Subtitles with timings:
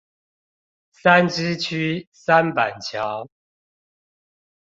[0.93, 3.29] 三芝區三板橋